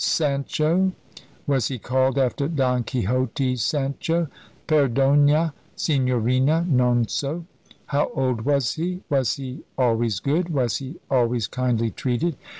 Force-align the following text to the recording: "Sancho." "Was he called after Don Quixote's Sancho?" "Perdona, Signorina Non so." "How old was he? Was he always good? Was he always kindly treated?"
"Sancho." 0.03 0.93
"Was 1.45 1.67
he 1.67 1.77
called 1.77 2.17
after 2.17 2.47
Don 2.47 2.83
Quixote's 2.83 3.61
Sancho?" 3.61 4.29
"Perdona, 4.65 5.53
Signorina 5.75 6.65
Non 6.67 7.07
so." 7.07 7.45
"How 7.85 8.09
old 8.15 8.41
was 8.41 8.73
he? 8.73 9.03
Was 9.11 9.35
he 9.35 9.61
always 9.77 10.19
good? 10.19 10.49
Was 10.49 10.77
he 10.77 10.95
always 11.11 11.45
kindly 11.45 11.91
treated?" 11.91 12.35